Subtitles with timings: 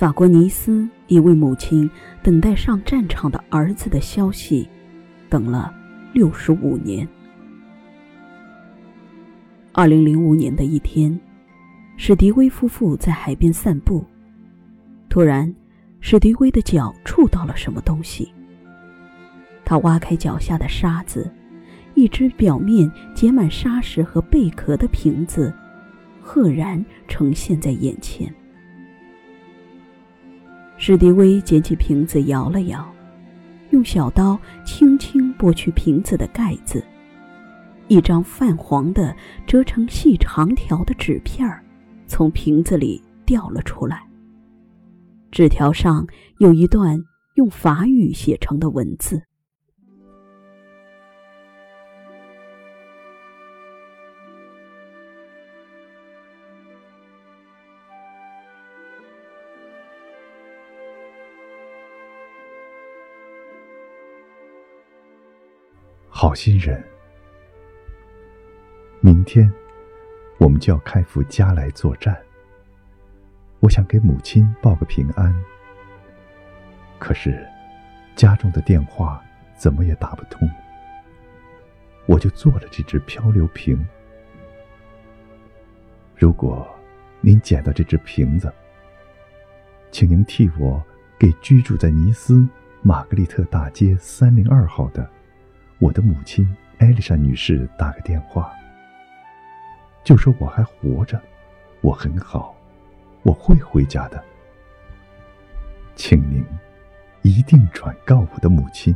[0.00, 1.90] 法国尼斯一位母亲
[2.22, 4.66] 等待上战场的儿子的消息，
[5.28, 5.74] 等了
[6.14, 7.06] 六十五年。
[9.72, 11.20] 二零零五年的一天，
[11.98, 14.02] 史迪威夫妇在海边散步，
[15.10, 15.54] 突然，
[16.00, 18.32] 史迪威的脚触到了什么东西。
[19.66, 21.30] 他挖开脚下的沙子，
[21.92, 25.52] 一只表面结满沙石和贝壳的瓶子，
[26.22, 28.34] 赫然呈现在眼前。
[30.82, 32.90] 史迪威捡起瓶子，摇了摇，
[33.68, 36.82] 用小刀轻轻剥去瓶子的盖子。
[37.88, 39.14] 一张泛黄的、
[39.46, 41.62] 折成细长条的纸片儿，
[42.06, 44.08] 从瓶子里掉了出来。
[45.30, 46.06] 纸条上
[46.38, 46.98] 有一段
[47.34, 49.20] 用法语写成的文字
[66.20, 66.84] ：“好心人。”
[69.00, 69.50] 明天，
[70.36, 72.14] 我们就要开赴加来作战。
[73.60, 75.34] 我想给母亲报个平安，
[76.98, 77.42] 可是
[78.16, 79.24] 家中的电话
[79.56, 80.46] 怎么也打不通。
[82.04, 83.82] 我就做了这只漂流瓶。
[86.14, 86.68] 如果
[87.22, 88.52] 您捡到这只瓶子，
[89.90, 90.84] 请您替我
[91.18, 92.46] 给居住在尼斯
[92.82, 95.08] 玛格丽特大街三零二号的
[95.80, 96.46] 我的母亲
[96.78, 98.52] 艾丽莎女士打个电话。
[100.04, 101.20] 就说我还活着，
[101.80, 102.54] 我很好，
[103.22, 104.22] 我会回家的。
[105.94, 106.44] 请您
[107.22, 108.94] 一定转告我的母亲，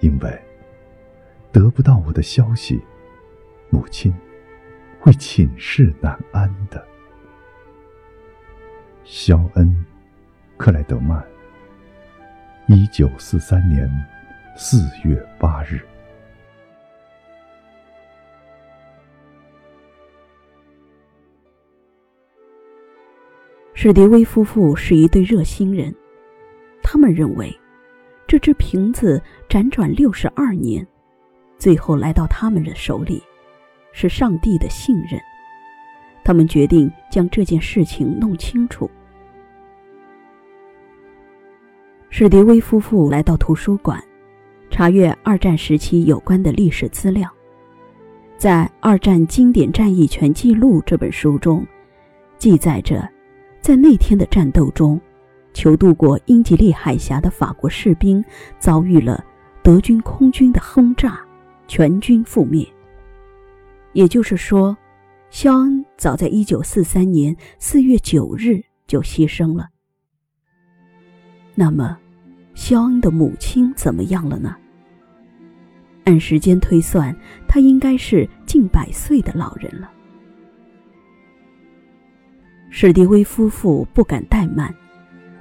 [0.00, 0.42] 因为
[1.52, 2.80] 得不到我的消息，
[3.68, 4.14] 母亲
[4.98, 6.82] 会寝食难安的。
[9.04, 9.68] 肖恩·
[10.56, 11.22] 克莱德曼，
[12.66, 13.90] 一九四三年
[14.56, 15.80] 四月八日。
[23.72, 25.94] 史迪威夫妇是一对热心人，
[26.82, 27.58] 他们认为，
[28.26, 30.86] 这只瓶子辗转六十二年，
[31.56, 33.22] 最后来到他们的手里，
[33.92, 35.18] 是上帝的信任。
[36.22, 38.90] 他们决定将这件事情弄清楚。
[42.10, 44.02] 史迪威夫妇来到图书馆，
[44.70, 47.28] 查阅二战时期有关的历史资料。
[48.38, 51.66] 在《二战经典战役全记录》这本书中，
[52.38, 53.06] 记载着。
[53.60, 54.98] 在那天的战斗中，
[55.52, 58.24] 求渡过英吉利海峡的法国士兵
[58.58, 59.22] 遭遇了
[59.62, 61.20] 德军空军的轰炸，
[61.68, 62.66] 全军覆灭。
[63.92, 64.74] 也就是说，
[65.28, 69.68] 肖恩早在1943年4月9日就牺牲了。
[71.54, 71.98] 那么，
[72.60, 74.54] 肖恩的母亲怎么样了呢？
[76.04, 77.16] 按时间推算，
[77.48, 79.90] 她应该是近百岁的老人了。
[82.68, 84.72] 史迪威夫妇不敢怠慢，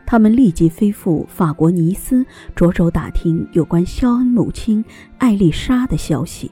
[0.05, 2.25] 他们立即飞赴法国尼斯，
[2.55, 4.83] 着手打听有关肖恩母亲
[5.17, 6.49] 艾丽莎的消息。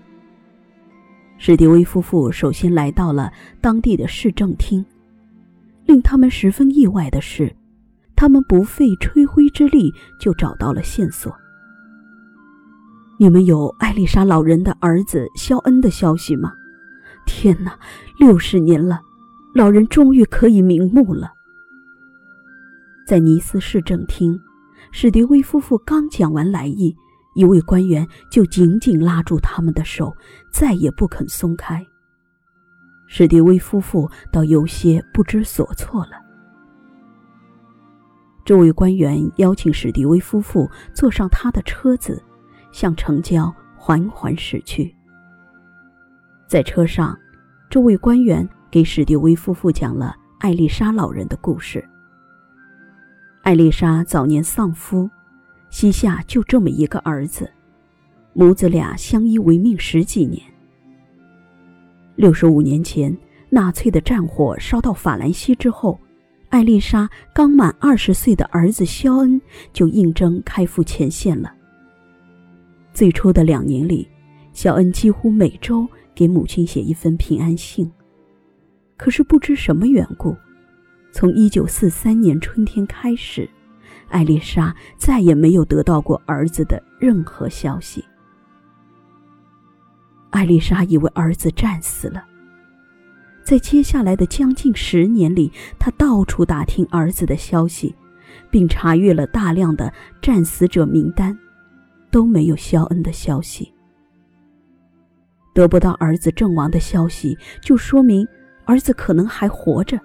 [1.37, 4.85] 史迪威夫妇首先来到了当地的市政厅，
[5.85, 7.55] 令他们十分意外的是，
[8.17, 11.33] 他们不费吹灰之力就找到了线索。
[13.19, 16.51] 你们有艾丽莎老人的儿子肖恩的消息吗？
[17.27, 17.77] 天哪，
[18.19, 18.99] 六十年了！
[19.53, 21.31] 老人终于可以瞑目了。
[23.07, 24.39] 在尼斯市政厅，
[24.91, 26.95] 史迪威夫妇刚讲完来意，
[27.35, 30.15] 一位官员就紧紧拉住他们的手，
[30.51, 31.85] 再也不肯松开。
[33.05, 36.26] 史迪威夫妇倒有些不知所措了。
[38.47, 42.23] 这位官员邀请史迪威夫妇坐上他的车子，
[42.71, 44.95] 向城郊缓缓驶去。
[46.47, 47.13] 在车上，
[47.69, 48.47] 这位官员。
[48.69, 51.83] 给史蒂威夫妇讲了艾丽莎老人的故事。
[53.41, 55.09] 艾丽莎早年丧夫，
[55.69, 57.49] 膝下就这么一个儿子，
[58.33, 60.41] 母子俩相依为命十几年。
[62.15, 63.17] 六十五年前，
[63.49, 65.97] 纳粹的战火烧到法兰西之后，
[66.49, 69.39] 艾丽莎刚满二十岁的儿子肖恩
[69.73, 71.53] 就应征开赴前线了。
[72.93, 74.07] 最初的两年里，
[74.53, 77.91] 肖恩几乎每周给母亲写一封平安信。
[78.95, 80.35] 可是不知什么缘故，
[81.11, 83.47] 从一九四三年春天开始，
[84.07, 88.03] 艾丽莎再也没有得到过儿子的任何消息。
[90.31, 92.25] 艾丽莎以为儿子战死了，
[93.47, 95.49] 在接下来的将近十年里，
[95.79, 97.95] 他到处打听儿子的消息，
[98.51, 99.89] 并查阅了大量的
[100.21, 101.33] 战死者名单，
[102.11, 103.73] 都没有肖恩的消息。
[105.53, 108.27] 得不到儿子阵亡的消息，就说明
[108.65, 109.97] 儿子可能还活着。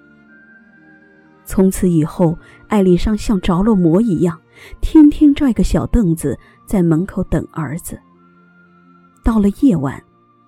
[1.45, 2.38] 从此以后，
[2.69, 4.41] 艾丽莎像着了魔一样，
[4.81, 7.99] 天天拽个小凳子在门口等儿子。
[9.25, 10.00] 到了夜晚，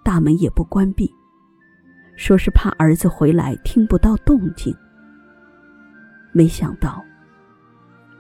[0.05, 1.13] 大门也不关闭，
[2.17, 4.75] 说是怕儿子回来听不到动静。
[6.33, 7.05] 没想到，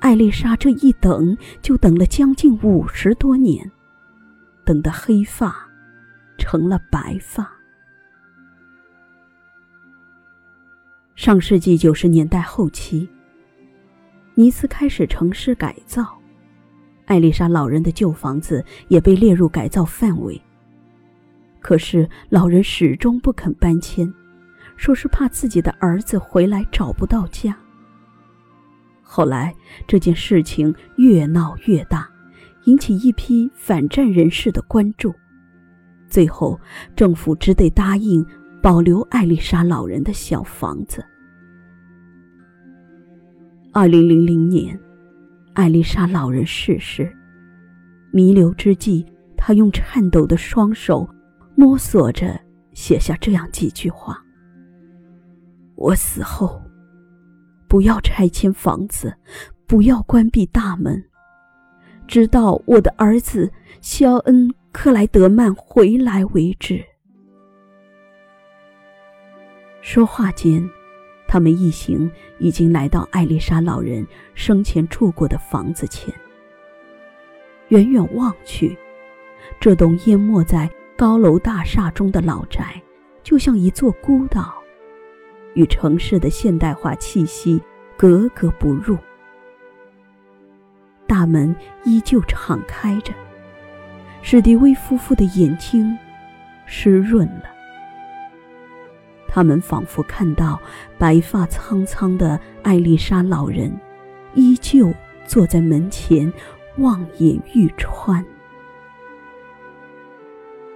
[0.00, 3.70] 艾丽莎这一等就等了将近五十多年，
[4.64, 5.54] 等得黑发
[6.38, 7.50] 成了白发。
[11.16, 13.08] 上世纪九十年代后期，
[14.34, 16.06] 尼斯开始城市改造，
[17.06, 20.40] 艾丽莎老人的旧房子也被列入改造范围。
[21.64, 24.12] 可是老人始终不肯搬迁，
[24.76, 27.56] 说是怕自己的儿子回来找不到家。
[29.02, 29.54] 后来
[29.86, 32.06] 这件事情越闹越大，
[32.64, 35.14] 引起一批反战人士的关注，
[36.06, 36.60] 最后
[36.94, 38.22] 政府只得答应。
[38.62, 41.04] 保留艾丽莎老人的小房子。
[43.74, 44.80] 二零零零年，
[45.52, 47.14] 艾丽莎老人逝世，
[48.10, 49.04] 弥留之际，
[49.36, 51.06] 她用颤抖的双手
[51.56, 52.40] 摸索着
[52.72, 54.20] 写下这样几句话
[55.76, 56.60] ：“我死后，
[57.68, 59.14] 不要拆迁房子，
[59.66, 61.02] 不要关闭大门，
[62.06, 66.84] 直到我的儿子肖恩·克莱德曼回来为止。”
[69.80, 70.68] 说话间，
[71.28, 74.04] 他们一行已经来到艾丽莎老人
[74.34, 76.12] 生前住过的房子前。
[77.68, 78.76] 远远望去，
[79.60, 82.80] 这栋淹没在高楼大厦中的老宅，
[83.24, 84.54] 就像一座孤岛，
[85.54, 87.60] 与城市的现代化气息
[87.96, 88.96] 格格不入。
[91.04, 91.54] 大门
[91.84, 93.12] 依旧敞开着，
[94.22, 95.98] 史迪威夫妇的眼睛
[96.64, 97.44] 湿润了。
[99.26, 100.60] 他们仿佛看到
[100.96, 103.76] 白发苍苍的艾丽莎老人，
[104.34, 104.94] 依旧
[105.26, 106.32] 坐在门前，
[106.76, 108.24] 望眼欲穿。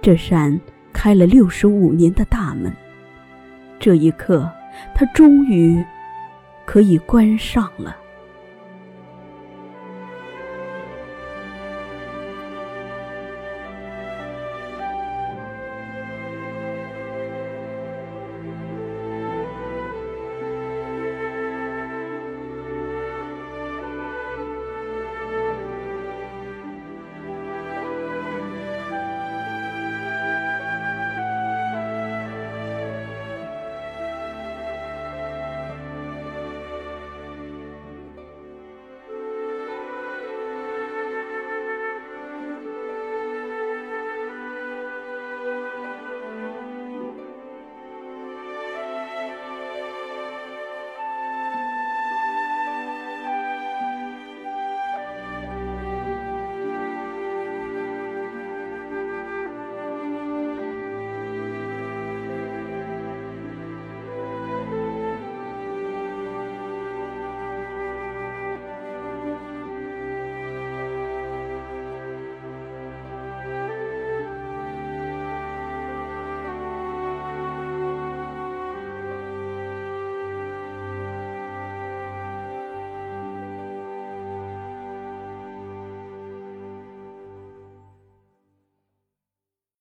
[0.01, 0.59] 这扇
[0.93, 2.73] 开了六十五年的大门，
[3.79, 4.49] 这一刻，
[4.95, 5.83] 它终于
[6.65, 7.95] 可以关上了。